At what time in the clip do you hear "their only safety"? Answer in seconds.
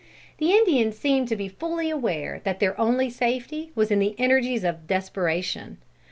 2.59-3.71